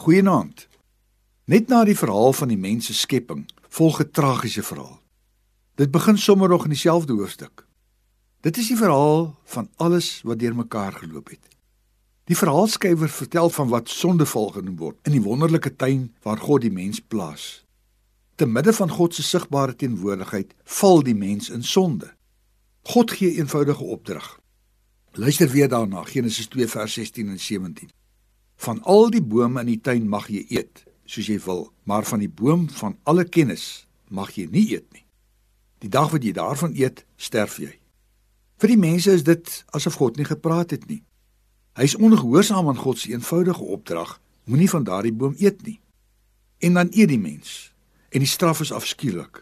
Goeienaand. 0.00 0.62
Net 1.44 1.66
na 1.68 1.82
die 1.84 1.96
verhaal 1.96 2.32
van 2.32 2.48
die 2.48 2.56
mens 2.56 2.86
se 2.88 2.94
skepping, 2.96 3.42
volg 3.68 3.98
'n 4.00 4.10
tragiese 4.10 4.62
verhaal. 4.62 5.00
Dit 5.74 5.90
begin 5.90 6.18
sommer 6.18 6.48
nog 6.48 6.62
in 6.64 6.70
dieselfde 6.70 7.12
hoofstuk. 7.12 7.66
Dit 8.40 8.56
is 8.56 8.68
die 8.68 8.76
verhaal 8.76 9.36
van 9.44 9.68
alles 9.76 10.22
wat 10.22 10.38
deurmekaar 10.38 10.92
geloop 10.92 11.28
het. 11.28 11.48
Die 12.24 12.36
verhaalskrywer 12.36 13.08
vertel 13.08 13.50
van 13.50 13.68
wat 13.68 13.88
sondeval 13.88 14.48
genoem 14.48 14.76
word 14.76 14.96
in 15.02 15.12
die 15.12 15.22
wonderlike 15.22 15.76
tuin 15.76 16.16
waar 16.22 16.38
God 16.38 16.60
die 16.60 16.72
mens 16.72 17.00
plaas. 17.00 17.64
Te 18.34 18.46
midde 18.46 18.72
van 18.72 18.90
God 18.90 19.14
se 19.14 19.22
sigbare 19.22 19.76
teenwoordigheid 19.76 20.54
val 20.64 21.02
die 21.02 21.14
mens 21.14 21.50
in 21.50 21.62
sonde. 21.62 22.14
God 22.82 23.10
gee 23.10 23.36
eenvoudige 23.36 23.84
opdrag. 23.84 24.40
Luister 25.12 25.48
weer 25.48 25.68
daarna 25.68 26.04
Genesis 26.04 26.46
2 26.46 26.66
vers 26.66 26.92
16 26.92 27.28
en 27.28 27.40
17. 27.40 27.99
Van 28.60 28.82
al 28.82 29.08
die 29.10 29.22
bome 29.24 29.62
in 29.64 29.70
die 29.72 29.80
tuin 29.80 30.08
mag 30.08 30.28
jy 30.28 30.44
eet 30.52 30.84
soos 31.10 31.26
jy 31.26 31.40
wil, 31.42 31.70
maar 31.88 32.04
van 32.06 32.20
die 32.22 32.30
boom 32.30 32.68
van 32.70 32.94
alle 33.08 33.24
kennis 33.24 33.86
mag 34.14 34.30
jy 34.36 34.46
nie 34.52 34.66
eet 34.76 34.86
nie. 34.94 35.02
Die 35.82 35.90
dag 35.90 36.12
wat 36.12 36.22
jy 36.22 36.30
daarvan 36.36 36.76
eet, 36.78 37.02
sterf 37.16 37.56
jy. 37.58 37.72
Vir 38.60 38.74
die 38.74 38.78
mense 38.78 39.10
is 39.16 39.24
dit 39.26 39.48
asof 39.74 39.96
God 39.98 40.20
nie 40.20 40.28
gepraat 40.28 40.70
het 40.76 40.84
nie. 40.86 41.00
Hy 41.74 41.88
is 41.88 41.96
ongehoorsaam 41.96 42.68
aan 42.68 42.78
God 42.78 43.00
se 43.00 43.10
eenvoudige 43.14 43.64
opdrag: 43.64 44.18
moenie 44.44 44.70
van 44.70 44.84
daardie 44.84 45.14
boom 45.16 45.34
eet 45.40 45.64
nie. 45.66 45.80
En 46.60 46.76
dan 46.76 46.92
eet 46.92 47.08
die 47.08 47.18
mens 47.18 47.72
en 48.10 48.20
die 48.20 48.28
straf 48.28 48.60
is 48.60 48.72
afskielik. 48.74 49.40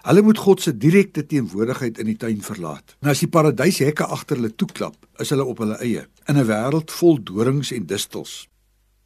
Hulle 0.00 0.22
moet 0.22 0.38
God 0.38 0.62
se 0.62 0.72
direkte 0.76 1.26
teenwoordigheid 1.26 1.98
in 2.00 2.08
die 2.08 2.16
tuin 2.16 2.40
verlaat. 2.40 2.96
Nou 3.04 3.12
as 3.12 3.20
die 3.20 3.28
paradyshekke 3.28 4.06
agter 4.08 4.38
hulle 4.40 4.54
toeklap, 4.56 4.96
is 5.20 5.32
hulle 5.34 5.44
op 5.44 5.60
hulle 5.60 5.76
eie 5.84 6.06
in 6.28 6.36
'n 6.38 6.46
wêreld 6.48 6.90
vol 6.90 7.18
dorings 7.22 7.72
en 7.72 7.86
distels. 7.86 8.48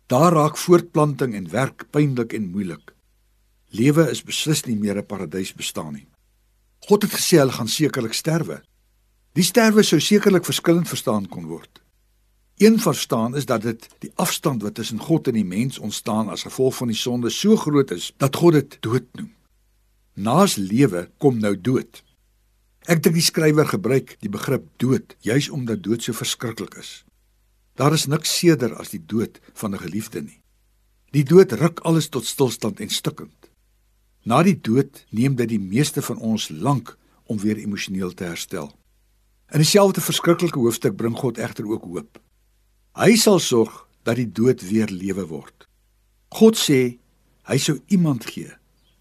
Daar 0.07 0.33
raak 0.33 0.57
voortplanting 0.57 1.35
en 1.35 1.51
werk 1.51 1.91
pynlik 1.91 2.33
en 2.33 2.51
moeilik. 2.51 2.95
Lewe 3.71 4.11
is 4.11 4.23
beslis 4.23 4.65
nie 4.67 4.77
meer 4.77 4.97
'n 4.97 5.07
paradys 5.07 5.53
bestaan 5.53 5.95
nie. 5.95 6.07
God 6.87 7.03
het 7.03 7.13
gesê 7.13 7.39
hulle 7.39 7.53
gaan 7.53 7.69
sekerlik 7.69 8.15
sterwe. 8.15 8.63
Die 9.33 9.45
sterwe 9.45 9.83
sou 9.83 10.01
sekerlik 10.01 10.45
verskillend 10.45 10.89
verstaan 10.89 11.29
kon 11.29 11.47
word. 11.47 11.83
Een 12.57 12.79
verstaan 12.81 13.37
is 13.37 13.47
dat 13.47 13.63
dit 13.63 13.89
die 13.99 14.13
afstand 14.15 14.63
wat 14.63 14.75
tussen 14.75 14.99
God 14.99 15.27
en 15.27 15.35
die 15.35 15.45
mens 15.45 15.79
ontstaan 15.79 16.29
as 16.29 16.43
gevolg 16.43 16.77
van 16.77 16.89
die 16.89 16.97
sonde 16.97 17.31
so 17.31 17.57
groot 17.57 17.91
is 17.91 18.13
dat 18.17 18.37
God 18.37 18.53
dit 18.53 18.77
dood 18.81 19.07
noem. 19.13 19.34
Naas 20.15 20.55
lewe 20.57 21.09
kom 21.19 21.41
nou 21.43 21.57
dood. 21.59 21.99
Ek 22.87 23.01
dink 23.03 23.17
die 23.17 23.25
skrywer 23.25 23.67
gebruik 23.67 24.13
die 24.23 24.31
begrip 24.31 24.69
dood 24.79 25.17
juis 25.27 25.49
omdat 25.51 25.83
dood 25.83 26.07
so 26.07 26.15
verskriklik 26.15 26.77
is. 26.79 27.03
Daar 27.75 27.97
is 27.97 28.07
niks 28.07 28.31
seerder 28.39 28.77
as 28.79 28.95
die 28.95 29.03
dood 29.03 29.41
van 29.59 29.75
'n 29.75 29.83
geliefde 29.83 30.23
nie. 30.23 30.39
Die 31.11 31.25
dood 31.25 31.53
ruk 31.53 31.81
alles 31.81 32.09
tot 32.09 32.27
stilstand 32.27 32.81
en 32.81 32.89
stikkend. 32.89 33.51
Na 34.25 34.43
die 34.43 34.61
dood 34.61 35.05
neem 35.11 35.35
dit 35.35 35.49
die 35.49 35.59
meeste 35.59 36.03
van 36.03 36.19
ons 36.19 36.49
lank 36.49 36.97
om 37.27 37.39
weer 37.39 37.57
emosioneel 37.57 38.15
te 38.15 38.25
herstel. 38.25 38.71
In 39.51 39.59
dieselfde 39.59 40.01
verskriklike 40.01 40.59
hoofstuk 40.59 40.97
bring 40.97 41.17
God 41.17 41.39
egter 41.39 41.67
ook 41.67 41.83
hoop. 41.83 42.21
Hy 42.95 43.17
sal 43.17 43.39
sorg 43.39 43.89
dat 44.03 44.17
die 44.17 44.33
dood 44.33 44.63
weer 44.63 44.87
lewe 44.87 45.27
word. 45.27 45.67
God 46.29 46.57
sê 46.57 46.99
hy 47.43 47.59
sou 47.59 47.81
iemand 47.87 48.25
gee 48.25 48.55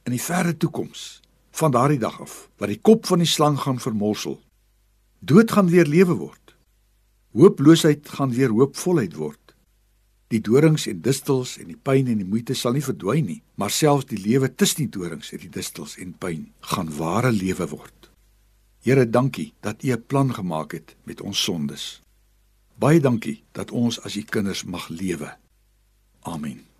in 0.03 0.15
die 0.15 0.21
verre 0.21 0.57
toekoms 0.57 1.21
van 1.53 1.71
daardie 1.71 1.99
dag 2.01 2.19
af 2.21 2.49
wat 2.57 2.71
die 2.71 2.81
kop 2.81 3.05
van 3.05 3.21
die 3.23 3.29
slang 3.29 3.57
gaan 3.59 3.79
vermorsel. 3.79 4.39
Dood 5.19 5.51
gaan 5.51 5.69
weer 5.71 5.87
lewe 5.87 6.15
word. 6.19 6.55
Hooploosheid 7.33 8.09
gaan 8.09 8.33
weer 8.33 8.51
hoopvolheid 8.51 9.15
word. 9.15 9.39
Die 10.33 10.41
dorings 10.41 10.87
en 10.89 11.01
distels 11.05 11.57
en 11.61 11.69
die 11.69 11.77
pyn 11.77 12.09
en 12.09 12.19
die 12.21 12.27
moeite 12.27 12.55
sal 12.57 12.73
nie 12.73 12.83
verdwyn 12.83 13.27
nie, 13.29 13.41
maar 13.55 13.73
selfs 13.73 14.09
die 14.09 14.19
lewe 14.21 14.49
tussen 14.49 14.85
die 14.85 14.93
dorings 14.97 15.31
en 15.33 15.43
die 15.43 15.51
distels 15.53 15.95
en 16.01 16.15
pyn 16.17 16.47
gaan 16.73 16.89
ware 16.97 17.31
lewe 17.31 17.69
word. 17.69 18.09
Here, 18.83 19.05
dankie 19.05 19.53
dat 19.61 19.83
U 19.83 19.93
'n 19.93 20.03
plan 20.07 20.33
gemaak 20.33 20.71
het 20.71 20.95
met 21.03 21.21
ons 21.21 21.43
sondes. 21.43 22.01
Baie 22.75 22.99
dankie 22.99 23.43
dat 23.51 23.71
ons 23.71 24.01
as 24.01 24.15
U 24.15 24.23
kinders 24.23 24.63
mag 24.63 24.89
lewe. 24.89 25.37
Amen. 26.21 26.72